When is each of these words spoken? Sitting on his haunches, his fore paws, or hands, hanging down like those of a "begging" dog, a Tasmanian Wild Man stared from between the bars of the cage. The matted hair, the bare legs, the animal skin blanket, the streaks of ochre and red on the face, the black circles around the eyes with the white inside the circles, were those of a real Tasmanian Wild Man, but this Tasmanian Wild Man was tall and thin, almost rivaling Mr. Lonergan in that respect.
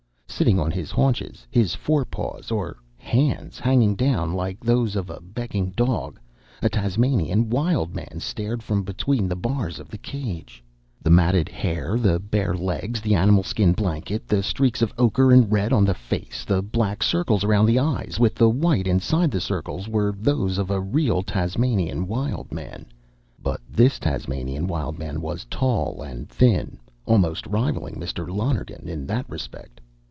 Sitting 0.41 0.59
on 0.59 0.71
his 0.71 0.89
haunches, 0.89 1.45
his 1.51 1.75
fore 1.75 2.03
paws, 2.05 2.49
or 2.49 2.75
hands, 2.97 3.59
hanging 3.59 3.93
down 3.95 4.33
like 4.33 4.59
those 4.59 4.95
of 4.95 5.07
a 5.07 5.21
"begging" 5.21 5.69
dog, 5.75 6.19
a 6.63 6.69
Tasmanian 6.69 7.47
Wild 7.51 7.93
Man 7.93 8.15
stared 8.19 8.63
from 8.63 8.81
between 8.81 9.27
the 9.27 9.35
bars 9.35 9.77
of 9.77 9.89
the 9.89 9.99
cage. 9.99 10.63
The 10.99 11.11
matted 11.11 11.47
hair, 11.47 11.99
the 11.99 12.19
bare 12.19 12.55
legs, 12.55 13.01
the 13.01 13.13
animal 13.13 13.43
skin 13.43 13.73
blanket, 13.73 14.27
the 14.27 14.41
streaks 14.41 14.81
of 14.81 14.91
ochre 14.97 15.31
and 15.31 15.51
red 15.51 15.71
on 15.71 15.85
the 15.85 15.93
face, 15.93 16.43
the 16.43 16.63
black 16.63 17.03
circles 17.03 17.43
around 17.43 17.67
the 17.67 17.77
eyes 17.77 18.17
with 18.19 18.33
the 18.33 18.49
white 18.49 18.87
inside 18.87 19.29
the 19.29 19.41
circles, 19.41 19.87
were 19.87 20.11
those 20.17 20.57
of 20.57 20.71
a 20.71 20.81
real 20.81 21.21
Tasmanian 21.21 22.07
Wild 22.07 22.51
Man, 22.51 22.87
but 23.43 23.61
this 23.69 23.99
Tasmanian 23.99 24.65
Wild 24.65 24.97
Man 24.97 25.21
was 25.21 25.45
tall 25.51 26.01
and 26.01 26.27
thin, 26.27 26.79
almost 27.05 27.45
rivaling 27.45 27.97
Mr. 27.99 28.27
Lonergan 28.33 28.89
in 28.89 29.05
that 29.05 29.29
respect. 29.29 29.79